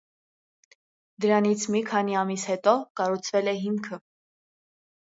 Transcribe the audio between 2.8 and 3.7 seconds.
կառուցվել է